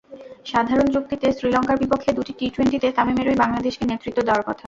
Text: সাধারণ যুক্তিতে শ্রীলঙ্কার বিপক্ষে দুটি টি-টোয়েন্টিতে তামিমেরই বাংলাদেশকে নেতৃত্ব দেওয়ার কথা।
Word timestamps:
সাধারণ 0.45 0.87
যুক্তিতে 0.95 1.27
শ্রীলঙ্কার 1.31 1.77
বিপক্ষে 1.79 2.11
দুটি 2.17 2.33
টি-টোয়েন্টিতে 2.39 2.87
তামিমেরই 2.97 3.41
বাংলাদেশকে 3.43 3.83
নেতৃত্ব 3.85 4.19
দেওয়ার 4.23 4.43
কথা। 4.43 4.59